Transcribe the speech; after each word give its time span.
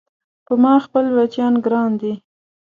په 0.45 0.53
ما 0.63 0.73
خپل 0.85 1.05
بچيان 1.15 1.53
ګران 1.65 1.91
دي 2.01 2.13